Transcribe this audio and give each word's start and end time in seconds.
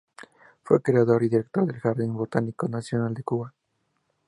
Fue 0.63 0.81
creador 0.81 1.21
y 1.21 1.29
director 1.29 1.63
del 1.67 1.79
Jardín 1.79 2.15
Botánico 2.15 2.67
Nacional, 2.67 3.13
de 3.13 3.21
Cuba. 3.21 3.53